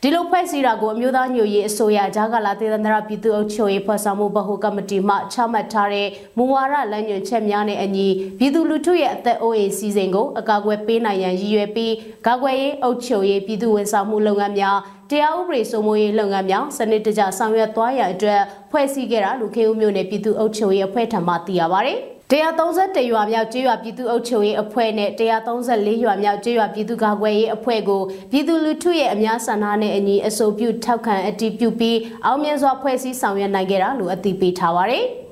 [0.04, 8.08] ဒီလိုဖွဲ့စည်းတာကိုအမျိုးသားညွရေးအစိုးရဂျာကလာတေသန္တရပြည်သူ့အုပ်ချုပ်ရေးဖွဲ့ဆောင်မှုဗဟိုကမတီမှချမှတ်ထားတဲ့မူဝါဒလမ်းညွှန်ချက်များနဲ့အညီ
[8.40, 11.94] ပြည်သူလူထုရဲ့အသက်အိုးအိမ်စီစဉ်ကိုအကာအကွယ်ပေးနိုင်ရန်ရည်ရွယ်ပြီး
[12.28, 14.78] ကာကွယ်ရေးအုပ်ချုပ်ရေးပြည်သူ့ဝန်ဆောင်မှုလုပ်ငန်းများ
[15.10, 18.42] တရားဥပဒေစိုးမိုးရေးလုပ်ငန်းများစနစ်တကျဆောင်ရွက်သွားရန်အတွက်
[18.72, 21.96] ဖွဲ့စည်းခဲ့တာလူခေဦးမျိုးနယ်ပြည်သူ့အုပ်ချုပ်ရေးအဖွဲ့ထံမှသိရပါဗျ။
[22.32, 35.06] 131ရွာမြောက်ကျေးရွာပြည်သူ့အုပ်ချုပ်ရေးအဖွဲ့နဲ့134ရွာမြောက်ကျေးရွာပြည်သူ့ကာကွယ်ရေးအဖွဲ့ကိုပြည်သူလူထုရဲ့အများဆန္ဒနဲ့အညီအဆိုပြုထောက်ခံအတည်ပြုပြီးအောင်မြင်စွာဖွဲ့စည်းဆောင်ရွက်နိုင်ခဲ့တာလို့အသိပေးထားပါတယ်။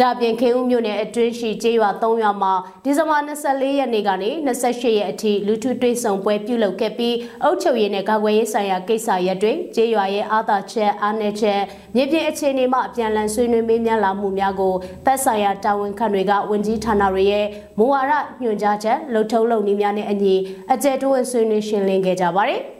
[0.00, 2.52] ဒါပြင်ခေဦးမြို့နယ်အတွင်းရှိကျေးရွာ၃ရွာမှာ
[2.84, 11.60] ဒီဇင်ဘာ24ရက်နေ့ကနေ28ရက်အထိလူထုတွေ့ဆုံပွဲပြုလုပ်ခဲ့ပြီးအုပ်ချုပ်ရေးနဲ့ကာကွယ်ရေးဆိုင်ရာကိစ္စရပ်တွေကျေးရွာရဲ့အာသာချက်အားနည်းချက်
[11.94, 14.74] မြေပြင်အခြေအနေမှအပြန်အလှန်ဆွေးနွေးမေးမြန်းလာမှုများကို
[15.06, 17.46] သက်ဆိုင်ရာတာဝန်ခံတွေကဝန်ကြီးဌာနတွေရဲ့
[17.78, 20.34] မူဝါဒညွှန်ကြားချက်လှုပ်ထုံးလုပ်နည်းများနဲ့အညီ
[20.72, 22.62] အကြံတွန်းဆွေးနွေးရှင်းလင်းခဲ့ကြပါတယ်။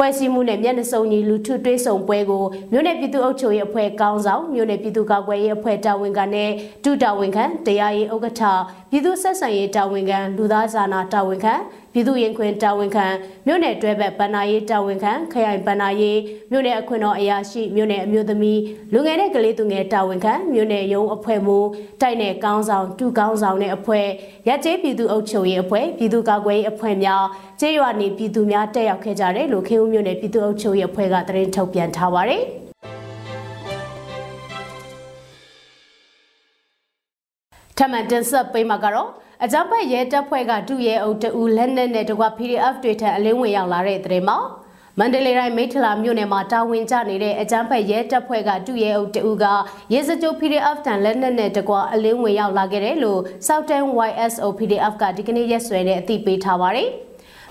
[0.00, 6.50] ဖွဲ့စည်းမှုနဲ့မျက်နှာစုံညီလူထုတွဲဆုံပွဲကိုမြို့နယ်ပြည်သူ့အုပ်ချုပ်ရေးအဖွဲ့ကောင်းဆောင်မြို့နယ်ပြည်သူ့ကာကွယ်ရေးအဖွဲ့တာဝန်ခံနဲ့
[6.84, 8.42] ဒုတာဝန်ခံတရားရေးဥက္ကဋ္ဌ
[8.90, 11.54] ပြည်သူ့ဆက်ဆံရေးတာဝန်ခံလူသားစာနာတာဝန်ခံ
[11.98, 13.06] ပြည်သူ့ရင်ခွင်တာဝန်ခံ
[13.46, 16.18] မြို့နယ်တွဲဘက်ဗန္နာရေးတာဝန်ခံခရိုင်ဗန္နာရေး
[16.50, 18.60] မြို့နယ်အခွင့်တော်အရာရှိမြို့နယ်အမျိုးသမီး
[18.92, 21.54] လူငယ်တဲ့ကလေးသူငယ်တာဝန်ခံမြို့နယ်ရုံးအဖွဲ့မှ
[22.00, 24.06] တိုက်နယ်ကောင်းဆောင်တူကောင်းဆောင်တဲ့အဖွဲ့
[24.48, 27.24] ရက်ကျေးပြည်သူ့အုပ်ချုပ်ရေးအဖွဲ့ပြည်သူ့ကာကွယ်ရေးအဖွဲ့များ
[27.60, 32.42] ကျေးရွာနေပြည်သူများတက်ရောက်ခဲ့ကြတယ်လို့ခေဦးမြို့နယ်ပြည်သူ့အုပ်ချုပ်ရေးအဖွဲ့ကသတင်းထုတ်ပြန်ထားပါတယ်
[37.78, 39.10] ထမန်တင်ဆက်ပေးမှာကတော့
[39.44, 44.38] အကြမ်းဖက်ရဲတပ်ဖွဲ့ကဒုရဲအုပ်တဦးလက်နက်နဲ့တကွ PDF တွေထံအလင်းဝင်ရောက်လာတဲ့တဲ့မှာ
[44.98, 49.44] မန္တလေးတိုင်းမိထလာမြို့နယ်မှာတာဝန်ကျနေတဲ့အကြမ်းဖက်ရဲတပ်ဖွဲ့ကဒုရဲအုပ်တဦးက
[49.92, 56.90] ရဲစကြို PDF တန်လက်နက်နဲ့တကွအလင်းဝင်ရောက်လာခဲ့တယ်လို့ Southern YSO PDF ကဒီကနေ့ရက်စွဲတဲ့အသိပေးထားပါတယ်။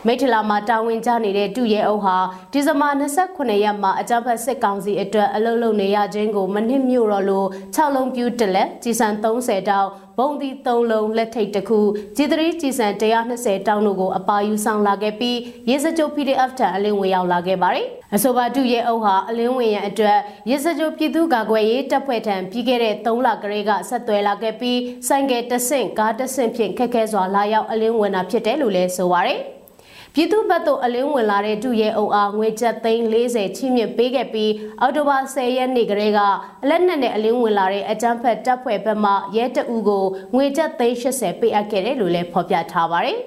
[0.07, 2.17] မိထလာမှာတာဝန်ကျနေတဲ့တူရဲအုပ်ဟာ
[2.51, 11.79] ဒီဇင်ဘာ29ရက်မှာအကြမ်းဖက်စစ်ကောင်စီအတွက်အလုလုနေရခြင်းကိုမနစ်မြို့တော်လို့6လုံးပြူတလက်ကြီးစံ30တောက်ဘုံဒီ3လုံးလက်ထိတ်တစ်ခု
[12.15, 12.87] ဂျီသရီကြီးစံ
[13.23, 15.37] 120တောင်းတို့ကိုအပါယူဆောင်လာခဲ့ပြီး
[15.69, 20.17] ရေစကြို PDF ထံအလင်းဝင်ရောက်လာခဲ့ပါတယ်။အဆိုပါတူရဲအုပ်ဟာအလင်းဝင်ရန်အတွက်
[20.49, 29.41] ရေစကြိုပြည်သူ့ကာကွယ်ရေးတပ်ဖွဲ့ထံပြီးခဲ့တဲ့3လကလေးကဆက်သွယ်လာခဲ့ပြီးဆိုင်ကယ်တဆင့်ကားတဆင့်ဖြင့်ခက်ခဲစွာလာရောက်အလင်းဝင်တာဖြစ်တယ်လို့လည်းဆိုပါတယ်။
[30.19, 34.51] ပြည်သူ့ဘက်သို့အလင်းဝင်လာတဲ့ဒုရဲအုပ်အားငွေကျပ်သိန်း40ချီးမြှင့်ပေးခဲ့ပြီး
[34.81, 36.19] အော်တိုဘာ10ရက်နေ့ကလေးက
[36.63, 43.19] အလက်နက်နဲ့အလင်းဝင်လာတဲ့အကြမ်းဖက်တပ်ဖွဲ့ဘက်မှရဲတအူးကိုငွေကျပ်သိန်း80ပေးအပ်ခဲ့တယ်လို့လည်းဖော်ပြထားပါတယ်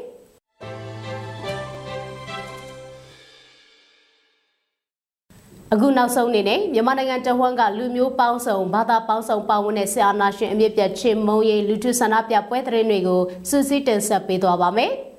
[5.73, 14.93] အခုနောက်ဆုံးအနေနဲ့မြန်မာနိုင်ငံတဝန်းကလူမျိုးပေါင်းစုံဘာသာပေါင်းစုံပါဝင်တဲ့ဆရာနာရှင်အမြင့်ပြတ်ချင်းမုံရီလူထုဆန္ဒပြပွဲသတင်းတွေကိုစူးစီးတင်ဆက်ပေးသွားပါမယ်။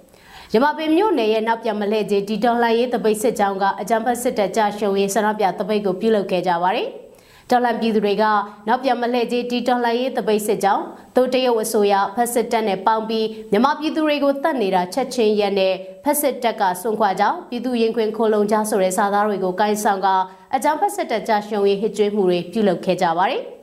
[0.53, 6.87] ရမပင်မြို့နယ်ရဲ့နောက်ပြန်မလှည့်ကြီးဒီတော်လှန်ရေးတပိတ်စစ်ကြောင်းကအကြံဖက်စစ်တပ်ကြရှုံရေးဆန္ဒပြတပိတ်ကိုပြုလုပ်ခဲ့ကြပါတယ်။
[7.49, 8.23] တော်လှန်ပြည်သူတွေက
[8.67, 10.83] နောက်ပြန်မလှည့်ကြီးဒီတော်လှန်ရေးတပိတ်စစ်ကြောင်း
[11.15, 20.07] တို့တရုတ်အစိုးရဖက်စစ်တပ်နဲ့ပေါင်းပြီးမြမပြည်သူတွေကိုတတ်နေတာချက်ချင်းရက်နဲ့ဖက်စစ်တပ်ကစွန့်ခွာကြောင်းပြည်သူရင်ခွင်ခိုလုံကြဆိုတဲ့စာသားတွေကိုကိုင်းဆောင်က
[20.55, 23.43] အကြံဖက်စစ်တပ်ကြရှုံရေးဟစ်ကြွေးမှုတွေပြုလုပ်ခဲ့ကြပါတယ်။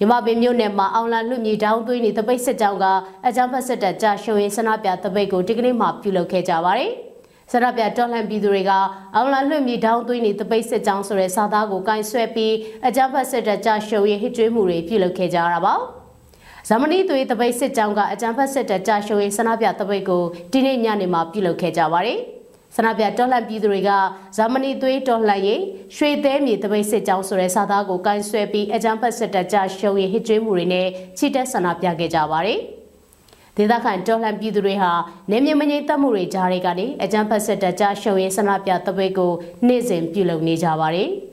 [0.00, 2.86] မြမပင်မြို့နယ်မှာအောင်လန်လွတ်မြေတောင်းသွင်းနေတပိတ်စစ်ကြောင်းက
[3.26, 6.90] အကြမ်းဖက်စစ်တပ်ကြာရှုံရင်ဆန္ဒပြတပိတ်ကိုဒီကနေ့မှပြုလုပ်ခဲ့ကြပါတယ်။
[7.52, 8.72] ဆန္ဒပြတော်လှန်ပြည်သူတွေက
[9.14, 12.54] အောင်လန်လွတ်မြေတောင်းသွင်းနေတပိတ်စစ်ကြောင်းဆိုတဲ့စာသားကိုကင်ဆွဲပြီး
[12.86, 15.74] အကြမ်းဖက်စစ်တပ်ကြာရှုံရင်ဟစ်ကြွေးမှုတွေပြုလုပ်ခဲ့ကြတာပါ။
[16.68, 22.20] ဇမနီသွေးတပိတ်စစ်ကြောင်းကအကြမ်းဖက်စစ်တပ်ကြာရှုံရင်ဆန္ဒပြတပိတ်ကိုဒီနေ့ညနေမှာပြုလုပ်ခဲ့ကြပါတယ်။
[22.76, 23.90] ဆန္ဒပြတော်လှန်ပြည်သူတွေက
[24.36, 25.62] ဇာမနီသွေးတော်လှန်ရေး
[25.96, 32.58] ရွှေသဲမြေတပိတ်စစ်ကြောင်းဆိုတဲ့စာသားကိုကန်ဆွဲပြီးအကြမ်းဖက်စစ်တပ်ကြရှုံးရဟစ်ကြွေးမှုတွေနဲ့ချီတက်ဆန္ဒပြခဲ့ကြပါတယ်။
[33.56, 34.92] ဒေသခံတော်လှန်ပြည်သူတွေဟာ
[35.30, 39.32] နေမြမငိမ့်သက်မှုတွေကြားတွေကနေအကြမ်းဖက်စစ်တပ်ကြရှုံးရဆန္ဒပြတပိတ်ကို
[39.66, 41.08] နေ့စဉ်ပြုလုပ်နေကြပါတယ်။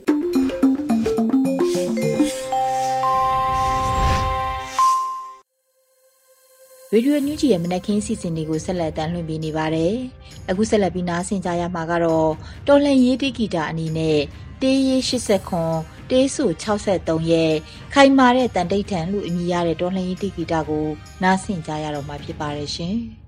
[6.94, 9.94] ရေဒီယိုညူဂျီရဲ့မနက်ခင်းစီစဉ်တွေကိုဆက်လက်တင်ပြနေပါတယ်။
[10.50, 12.32] အခုဆက်လက်ပြီးနားဆင်ကြရမှာကတော့
[12.68, 14.20] တော်လှန်ရေးတိဂီတာအနေနဲ့
[14.62, 15.76] တေးရေး80ခွန်
[16.10, 17.54] တေးဆူ63ရဲ့
[17.94, 20.88] ခိုင်မာတဲ့တန်တိတ်ထန်လို့အမည်ရတဲ့တော်လှန်ရေးတိဂီတာကို
[21.24, 22.98] နားဆင်ကြရတော့မှာဖြစ်ပါတယ်ရှင်။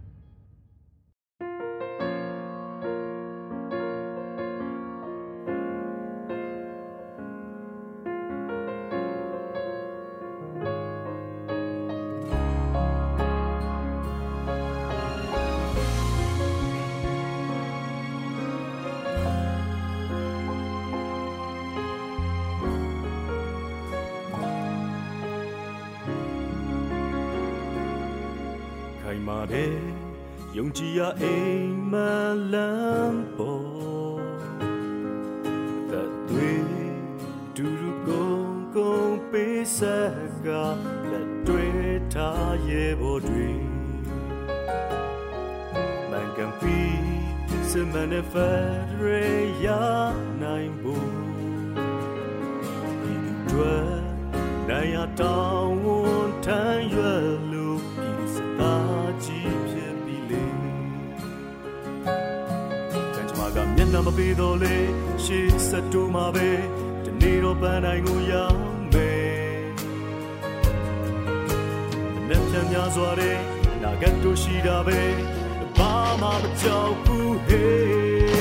[38.76, 40.48] ကုန်ကုန်ပေးဆက်က
[41.12, 41.68] လက်တွေ
[42.14, 43.50] ထားရဲ့ဘောတွေ
[46.10, 46.80] မန်ကန်ပီ
[47.70, 48.66] စမန်ဖက်
[49.02, 49.24] ရေ
[49.66, 49.82] ယာ
[50.42, 51.12] နိုင်ဘူး
[53.02, 53.16] ဒီ
[53.52, 53.90] တွေ့
[54.70, 60.44] နိုင်ရတောင်းဝန်ထမ်းရွယ်လို့ဒီစသားကြီးဖြစ်ပြီလေ
[63.14, 64.78] ကံကြမ္မာကမျက်နှာမပေးတော့လေ
[65.24, 66.81] ရှေ့ဆက်တူမှာပဲဒီနေ့
[67.52, 68.60] တော့ပန်းတိုင်းကိုရောက်
[68.94, 69.62] မယ်
[72.30, 73.38] နဲ့ပြန်များစွာတဲ့
[73.82, 75.00] နာဂတ်တို့ရှိတာပဲ
[75.78, 78.41] ဘာမှမကြောက်ဘူးဟေး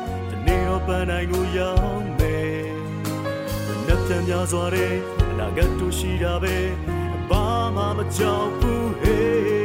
[0.87, 2.61] ပန်းတိုင်းကိုရောက်မယ်။
[3.85, 4.93] နှစ်ပြန်များစွာတဲ့
[5.29, 6.55] အနာဂတ်တို့ရှိတာပဲ။
[7.29, 9.60] ဘာမှမကြောက်ဘူးဟေး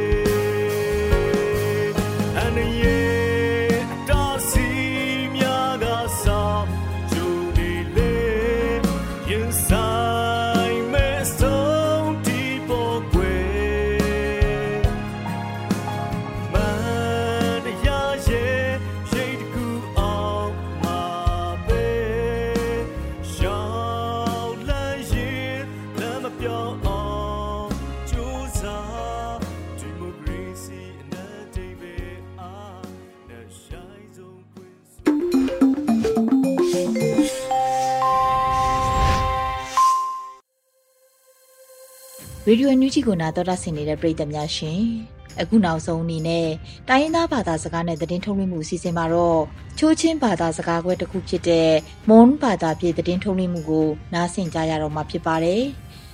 [42.47, 44.81] ဒီယိုညူဂျီကိုနာတော်တာဆင်နေတဲ့ပရိသတ်များရှင်
[45.41, 46.47] အခုနောက်ဆုံးအနေနဲ့
[46.89, 49.41] တိုင်းရင်းသားဘာသာစကားနဲ့သတင်းထုတ်လွှင့်မှုအစီအစဉ်မှာတော့
[49.79, 51.71] ချိုးချင်းဘာသာစကားခွဲတစ်ခုဖြစ်တဲ့
[52.09, 55.63] မွန်ဘာသာပြည်သတင်းထုတ်လွှင့်မှုကိုနားဆင်ကြရတော့မှာဖြစ်ပါတယ်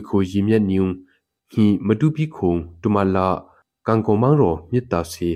[0.08, 0.88] ခိုယီမြက်နီယုံ
[1.51, 3.28] ဟီမဒူပီခုံတူမလာ
[3.88, 5.30] ကန်ကိုမန်ရောမြစ်တာစီ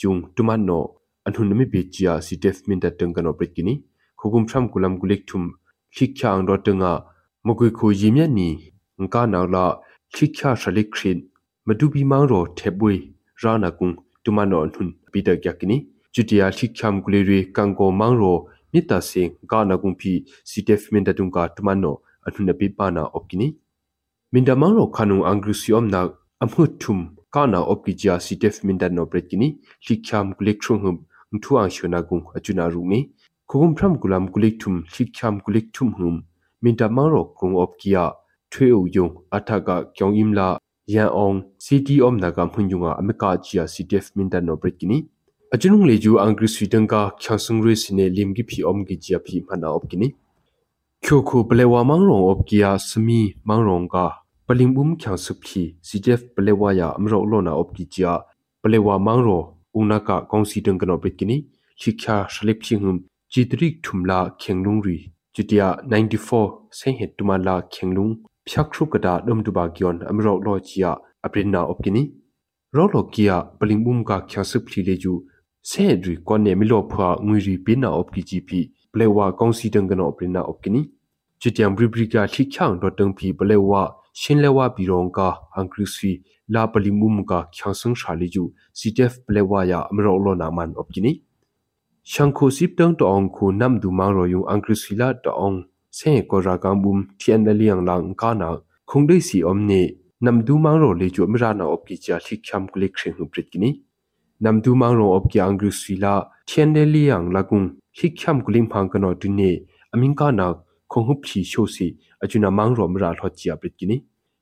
[0.00, 0.82] ယုံတူမနော
[1.24, 3.74] အန်ဟုနမီဘေချီယာစီဒက်မင်ဒတန်ကနောပရကီနီ
[4.18, 5.38] ခုကုံဖရမ်ကူလမ်ဂူလိကထု
[18.72, 21.92] မ်ခိချာန်ရောတငါမခွေခိုယီမြက်နီငကာနာလာခိချာရှလိခရင်မဒူပီမန်ရောထေဘွေရာနာကုံတူမနောအန်ဟုပီတာကကီနီ chutia thikham kuleri kangko mangro mita sing ga na gumpi sitef minda tungka tumano
[22.26, 23.56] anhuna pi pana opkini
[24.32, 26.08] minda mangro khanu angrusiom na
[26.40, 30.96] amhu thum kana opkijia sitef minda no bretkini thikham kulekthung hum
[31.32, 33.00] mthu ang shona gung achuna rungni
[33.48, 36.22] khugum phram kulam kulik thum thikham kulik thum hum
[36.62, 38.12] minda mangro kung opkia
[38.50, 44.10] thwe u yung athaga kyong imla yan ong city om naga mhunyunga ameka chia sitef
[44.16, 45.08] minda no bretkini
[45.54, 49.36] ajunung leju angri sweden ka khyasung re sine lim gi phi om gi chia phi
[49.48, 50.08] mana op kini
[51.04, 54.04] khyo khu blewa mangrong op kia smi mangrong ka
[54.46, 58.12] paling bum khyang su phi cjf blewa ya amro lo na op gi chia
[58.62, 59.38] blewa mangro
[59.78, 61.36] una ka kong si deng kano pit kini
[61.80, 62.96] shikha shalip phi hum
[63.32, 64.96] chitrik thumla khenglung ri
[65.34, 68.12] chitia 94 sen het tumala khenglung
[68.48, 70.90] phyak khru kada dum tu ba gyon amro lo chia
[71.26, 72.02] aprin na op kini
[72.76, 75.14] ro lo kia paling bum ka khyang su phi leju
[75.68, 78.60] ဆဲဒရီကွန်နေမီလောဖွာငွေရီပနာအော့ပကီဂျီပီ
[78.92, 80.82] ပလေဝါကောင်စီတန်ကနောပရနာအော့ကီနီ
[81.40, 83.82] ချစ်တံဘရီဘရီကာခိချောင်းတော့တန်ပီပလေဝါ
[84.20, 86.10] ရှင်လေဝါဘီရောင်ကာအန်ကရစီ
[86.54, 88.44] လာပလီမုမကာချောင်းဆန်းရှာလီဂျူ
[88.78, 91.12] စီတက်ဖ်ပလေဝါယာအမရောလောနာမန်အော့ကီနီ
[92.10, 95.56] ရှန်ခိုစီပတန်တောင်ခုနမ်ဒူမောင်ရောယုံအန်ကရစီလာတောင်
[95.98, 98.48] ဆဲကောရာကမ်ဘုံတီအန်ဒလီယန်လန်ကာနာ
[98.90, 99.82] ခုံဒိစီအုံနေ
[100.24, 103.70] နမ်ဒူမောင်ရောလေကျူအမရာနာအော့ကီချာခိချမ်ကလိခရင်ဟူပရစ်ကီနီ
[104.44, 106.14] nam du mang ro op kyang gru sila
[106.50, 107.66] chen de liang lagung
[107.98, 109.50] hikyam gulim phang kano dune
[109.94, 110.46] aming ka na
[110.90, 111.86] khong hu phi sho si
[112.22, 113.96] achuna mang ro mra lo chia brit kini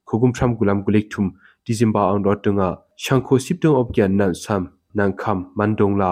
[0.08, 1.26] khogum tham gulam gulik thum
[1.66, 2.68] december ang ro tunga
[3.04, 4.62] shankho sip tung op kyan nan sam
[4.96, 6.10] nan kham mandong la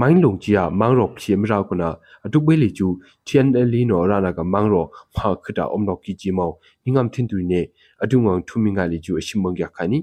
[0.00, 1.88] main long chia mang ro phi mra ko na
[2.24, 2.88] atuk be li chu
[3.28, 4.82] chen de li no ra na ka mang ro
[5.14, 6.50] pha khita om no ki ji mau
[6.84, 7.62] hingam thin tu ne
[8.02, 9.98] adungwang thumi nga li chu ashim mong ya khani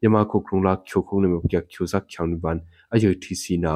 [0.00, 2.58] မြန်မာခုကရုံလာချိုခုံနေမပြချိုဇက်ချောင်းဝန်
[2.94, 3.72] အယုတီစီနာ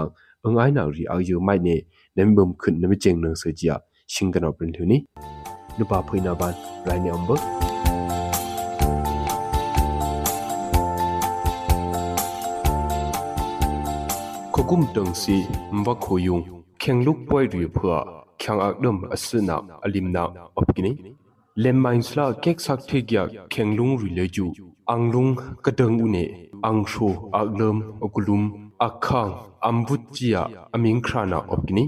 [0.46, 1.76] အငိုင်းနာရီအယုမိုက်နေ
[2.16, 3.66] နမ်ဘုံခွန်းနမကျင်းနဆကြ
[4.12, 4.98] ရှင်ကနောပရင်ထူနီ
[5.78, 6.54] နုပါဖိနာဘန်
[6.87, 7.37] ရိုင်းနံဘာ
[14.54, 15.37] ခုကုမ်တုံစီ
[15.76, 16.38] မဝခိုယုံ
[16.82, 17.96] ခေငလုပွိုင်ရီဖွာ
[18.42, 20.24] ခေငအကဒမ်အစနာအလင်နာ
[20.58, 21.21] အပကိနီလမ်မိုင်းစလာကက်ဆက်ထေဂျာ
[23.52, 24.46] ခေငလုံရီလေဂျူ
[24.86, 26.24] anglung kadang une
[26.62, 31.84] angsho aglum okulum akhang ambut chia aming khrana opkini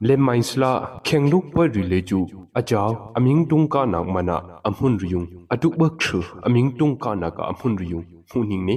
[0.00, 2.20] le mainsla khengluk pa rileju
[2.58, 7.28] ajaw aming tung ka nak mana amhun riyung atuk bak thru aming tung ka na
[7.30, 8.76] ka amhun riyung huning ne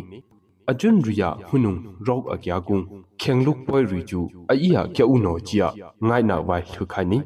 [0.70, 2.86] ajun riya hunung rok akya gung
[3.22, 5.68] khengluk pa riju aiya kya uno chia
[6.08, 7.20] ngai na wai thu khai ni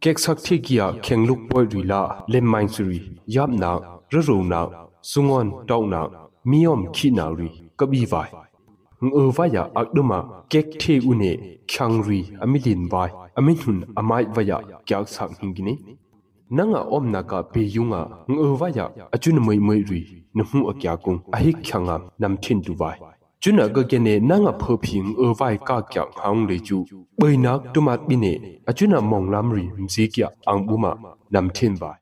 [0.00, 2.00] kek sak thi kia khengluk pa rila
[2.32, 3.70] le mainsri yap na
[4.12, 4.60] ru na
[5.02, 6.00] sungon tauna
[6.44, 8.30] miom khinauri kabi vai
[9.00, 10.18] ngơ vaya akduma
[10.50, 11.32] kek the une
[11.68, 15.74] khyangri amilin vai aminhun amai vaya kyak sak hingini
[16.50, 20.00] nanga omna ka pe yunga ngơ vaya achun moi moi ri
[20.34, 22.96] nhu akya kung ahi khyanga nam thin tu vai
[23.42, 26.78] chuna ga gene nanga phoping ơ vai ka kya hang le chu
[27.18, 28.32] boinak tumat bine
[28.66, 30.92] achuna monglam ri mzi kya angbuma
[31.32, 31.96] nam thin vai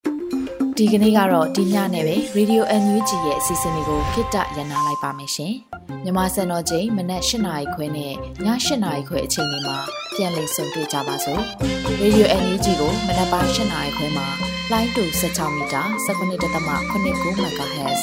[0.79, 5.55] ဒီကနေ့ကတော့ဒီညနဲ့ပဲ Radio NUG ရဲ့အစီအစဉ်လေးကိုခਿੱတရနာလိုက်ပါမယ်ရှင်။
[6.05, 8.15] မြမစံတော်ချိန်မနက်၈နာရီခွဲနဲ့ည
[8.47, 9.79] ၈နာရီခွဲအချိန်တွေမှာ
[10.15, 11.43] ပြန်လည်ဆုံတွေ့ကြပါစို့။
[12.03, 18.01] Radio NUG ကိုမနက်ပိုင်း၈နာရီခွဲမှာ လိုင်းတူ16မီတာ19.8 MHz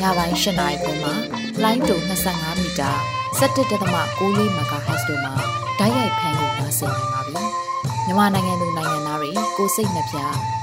[0.00, 1.14] ညပိုင်း၈နာရီခွဲမှာ
[1.62, 1.96] လိုင်းတူ
[2.28, 2.90] 25မီတာ
[3.38, 3.70] 17.6
[4.58, 5.34] MHz တို့မှာ
[5.78, 7.42] ဓာတ်ရိုက်ဖမ်းလို့နိုင်စေနိုင်ပါပြီ။
[8.06, 10.18] မြန်မာနိုင်ငံသူနိုင်ငံသားတွေကိုစိတ်နှပြ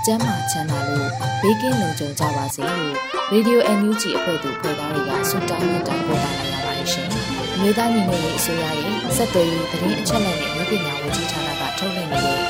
[0.05, 1.09] ကျန်းမာချမ်းသာလို့
[1.41, 2.95] ဘေးကင်းလုံခြုံကြပါစေလို့
[3.33, 7.09] Radio NUG အဖွဲ့သူဖွဲ့သားတွေကဆုတောင်းမြတ်တာပို့တာလိုက်ရပါတယ်ရှင်။
[7.59, 12.28] မျိုးသားညီညွတ်ရေးအစိုးရရဲ့စက်သွေးရေးသတင်းအချက်အလက်နဲ့လူပညာဝန်ကြီးဌာနကထုတ်လွှင့်နေတဲ့